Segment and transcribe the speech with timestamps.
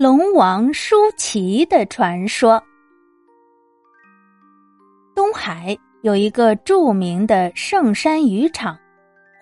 [0.00, 2.58] 龙王舒淇的传说。
[5.14, 8.78] 东海有一个著名的圣山渔场，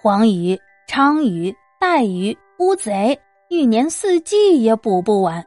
[0.02, 0.59] 黄鱼、
[0.91, 3.16] 鲳鱼、带鱼、乌贼，
[3.48, 5.46] 一年四季也捕不完。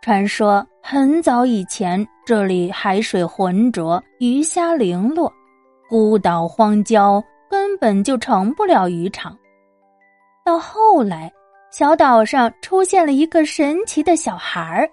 [0.00, 5.28] 传说很早以前，这里海水浑浊，鱼虾零落，
[5.88, 7.20] 孤岛荒郊，
[7.50, 9.36] 根本就成不了渔场。
[10.44, 11.32] 到后来。
[11.76, 14.88] 小岛上出现了一个神奇的小孩儿，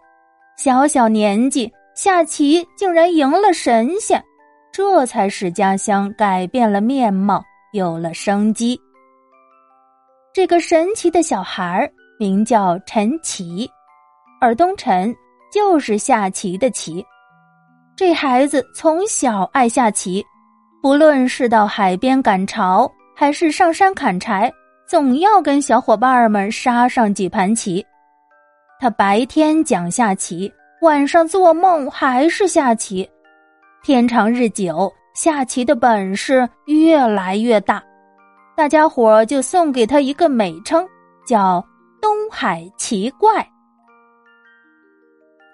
[0.58, 4.20] 小小年纪下棋竟然赢了神仙，
[4.74, 7.40] 这才使家乡改变了面貌，
[7.74, 8.82] 有了生机。
[10.34, 13.70] 这个神奇的小孩儿名叫陈奇，
[14.42, 15.16] 尔东陈
[15.54, 17.06] 就是下棋的棋。
[17.96, 20.26] 这孩子从小爱下棋，
[20.82, 24.52] 不论是到海边赶潮，还是上山砍柴。
[24.92, 27.86] 总要跟小伙伴们杀上几盘棋。
[28.78, 33.10] 他白天讲下棋，晚上做梦还是下棋。
[33.84, 37.82] 天长日久，下棋的本事越来越大，
[38.54, 40.86] 大家伙就送给他一个美称，
[41.26, 41.66] 叫
[42.02, 43.48] “东海奇怪”。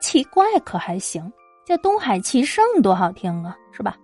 [0.01, 1.31] 奇怪可还行，
[1.63, 3.95] 叫“东海奇圣”多好听啊，是吧？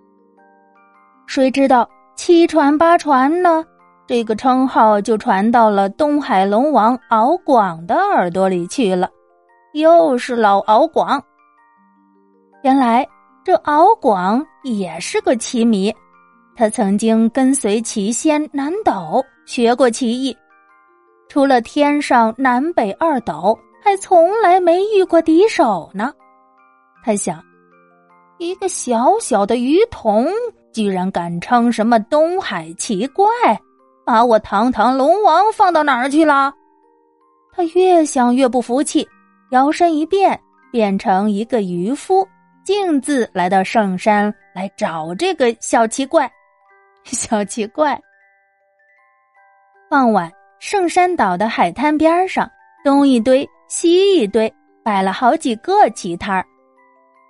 [1.26, 3.66] 谁知道七传八传呢？
[4.06, 9.10] 这个称号就传到了东海龙王敖广的耳朵里去了，
[9.74, 11.24] 又是老敖广。
[12.64, 13.08] 原来
[13.46, 15.94] 这敖广也是个棋迷，
[16.56, 20.36] 他曾经跟随棋仙南斗学过棋艺，
[21.30, 26.14] 除了天上南北二斗，还从来没遇过敌手呢。
[27.06, 27.42] 他想，
[28.38, 30.28] 一个小小的鱼童，
[30.74, 33.26] 居然敢称什么东海奇怪。
[34.06, 36.54] 把我堂堂龙王放到哪儿去了？
[37.56, 39.08] 他越想越不服气，
[39.52, 40.40] 摇身一变，
[40.72, 42.28] 变成一个渔夫，
[42.64, 46.30] 径自来到圣山来找这个小奇怪。
[47.06, 48.00] 小奇怪。
[49.90, 52.50] 傍晚，圣山岛的海滩边上，
[52.84, 54.52] 东一堆西一堆，
[54.84, 56.46] 摆了好几个棋摊儿。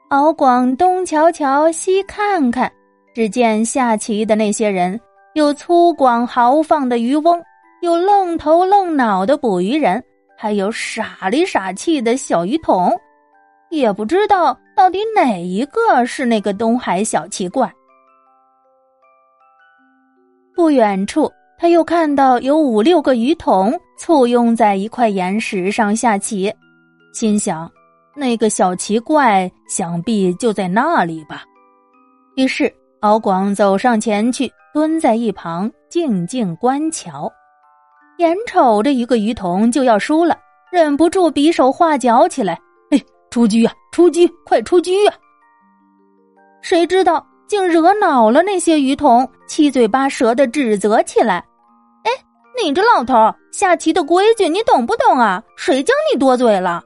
[0.10, 2.72] 敖广东瞧瞧，西看看，
[3.14, 5.00] 只见下棋的那些人。
[5.34, 7.44] 有粗犷豪放的渔翁，
[7.82, 10.04] 有愣头愣脑的捕鱼人，
[10.38, 12.96] 还有傻里傻气的小鱼童，
[13.72, 17.72] 也不知道到底哪一个是那个东海小奇怪。
[20.56, 26.54] 不远处，他又看到有五六个鱼童簇拥在一块岩石上下棋，
[27.12, 27.68] 心想：
[28.16, 31.44] 那个小奇怪想必就在那里吧。
[32.36, 34.52] 于是，敖广走上前去。
[34.74, 37.32] 蹲在一旁静静观瞧，
[38.18, 40.36] 眼瞅着一个鱼童就要输了，
[40.72, 45.14] 忍不住比手画脚起来：“哎，出局啊，出击，快出局啊！”
[46.64, 51.36] 谁知道竟惹恼了那些鱼童，七嘴八舌的指责起来
[52.04, 52.12] ：“哎，
[52.64, 53.14] 你这老头
[53.52, 55.44] 下棋的规矩你懂不懂啊？
[55.56, 56.82] 谁叫你多嘴了？”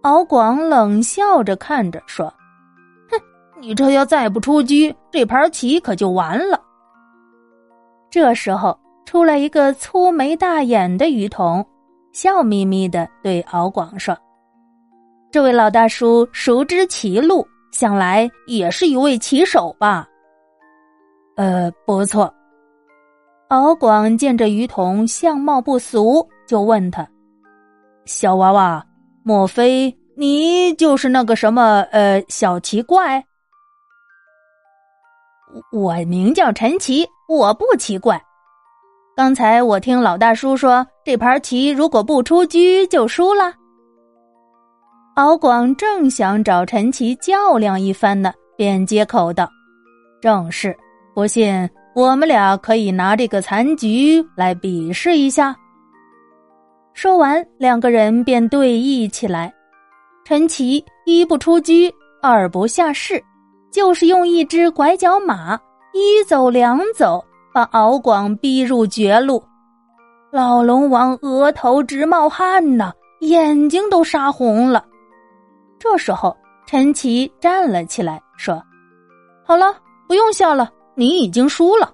[0.00, 2.32] 敖广冷笑着看着说。
[3.62, 6.60] 你这要再不出击，这盘棋可就完了。
[8.10, 11.64] 这时候出来一个粗眉大眼的鱼童，
[12.12, 14.18] 笑眯眯的对敖广说
[15.30, 20.08] ：“这位老大叔熟知棋路，想来也是一位棋手吧
[21.38, 22.34] ？”“呃，不错。”
[23.46, 27.08] 敖广见这鱼童相貌不俗，就问他
[28.06, 28.84] ：“小娃娃，
[29.22, 33.24] 莫非你就是那个什么呃小奇怪？”
[35.70, 38.20] 我名叫陈奇，我不奇怪。
[39.14, 43.52] 刚才我听老大叔说，这盘棋如果不出车就输了。
[45.16, 49.46] 敖广正想找陈奇较量一番呢，便接口道
[50.22, 50.74] ：“正是，
[51.14, 55.54] 不信我们俩可以拿这个残局来比试一下。”
[56.94, 59.52] 说完，两个人便对弈起来。
[60.24, 63.22] 陈奇一不出车，二不下士。
[63.72, 65.58] 就是用一只拐角马，
[65.92, 69.42] 一走两走，把敖广逼入绝路。
[70.30, 74.84] 老龙王额头直冒汗呐，眼睛都杀红了。
[75.78, 76.36] 这时候，
[76.66, 78.62] 陈奇站了起来，说
[79.44, 79.74] ：“好了，
[80.06, 81.92] 不用笑了，你已经输了。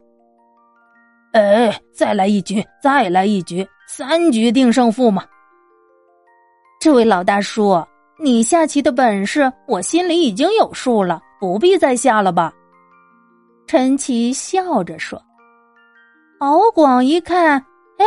[1.33, 5.25] 哎，再来一局，再来一局，三局定胜负嘛。
[6.81, 7.85] 这位老大叔，
[8.21, 12.53] 你下棋的本事，我心里已经有数了。”不必再下了吧？
[13.69, 15.23] 陈奇笑着说。
[16.41, 17.53] 敖广一看，
[17.97, 18.05] 哎，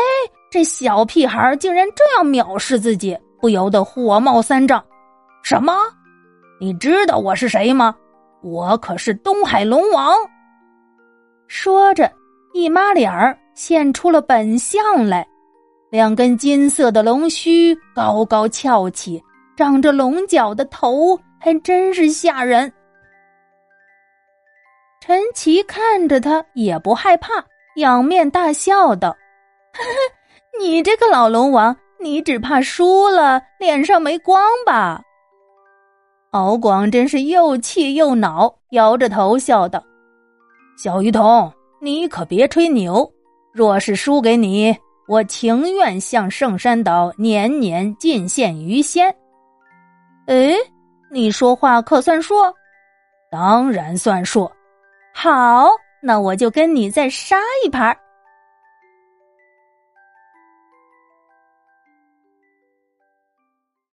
[0.52, 4.84] 这小屁孩竟然这样藐视自己，不由得火冒三丈
[5.44, 5.74] ：“什么？
[6.60, 7.96] 你知道我是谁吗？
[8.44, 10.14] 我可是东海龙王！”
[11.48, 12.12] 说着，
[12.54, 15.26] 一抹脸儿现出了本相来，
[15.90, 19.24] 两根金色的龙须高高翘起，
[19.56, 22.72] 长着龙角的头，还真是吓人。
[25.00, 27.34] 陈奇看着他也不害怕，
[27.76, 29.10] 仰面大笑道
[29.74, 35.02] ：“呵呵你这个老龙王，你只怕输了脸上没光吧？”
[36.32, 39.84] 敖广真是又气又恼，摇着头笑道
[40.78, 41.52] ：“小鱼童，
[41.82, 43.12] 你可别吹牛。
[43.54, 44.76] 若是输给你，
[45.08, 49.14] 我情愿向圣山岛年年进献鱼仙。”
[50.32, 50.56] 哎，
[51.12, 52.36] 你说话可算数？
[53.30, 54.50] 当然算数。
[55.14, 55.68] 好，
[56.02, 57.36] 那我就跟你再杀
[57.66, 57.94] 一盘。